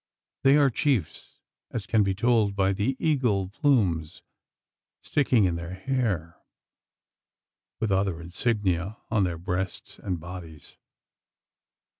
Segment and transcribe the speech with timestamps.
[0.41, 1.37] They are chiefs,
[1.69, 4.23] as can be told by the eagle plumes
[4.99, 6.41] sticking in their hair,
[7.79, 10.75] with other insignia on their breasts and bodies.